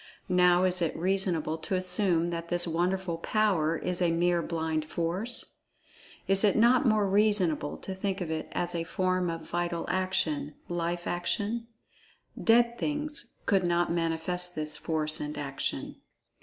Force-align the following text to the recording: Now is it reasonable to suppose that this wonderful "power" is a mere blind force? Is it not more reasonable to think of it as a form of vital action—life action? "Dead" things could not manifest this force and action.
Now 0.29 0.63
is 0.63 0.81
it 0.81 0.95
reasonable 0.95 1.59
to 1.59 1.79
suppose 1.79 2.31
that 2.31 2.49
this 2.49 2.65
wonderful 2.65 3.19
"power" 3.19 3.77
is 3.77 4.01
a 4.01 4.09
mere 4.11 4.41
blind 4.41 4.83
force? 4.83 5.57
Is 6.27 6.43
it 6.43 6.55
not 6.55 6.87
more 6.87 7.07
reasonable 7.07 7.77
to 7.77 7.93
think 7.93 8.19
of 8.19 8.31
it 8.31 8.47
as 8.53 8.73
a 8.73 8.83
form 8.83 9.29
of 9.29 9.47
vital 9.47 9.85
action—life 9.89 11.05
action? 11.05 11.67
"Dead" 12.43 12.79
things 12.79 13.35
could 13.45 13.63
not 13.63 13.91
manifest 13.91 14.55
this 14.55 14.75
force 14.75 15.19
and 15.19 15.37
action. 15.37 15.97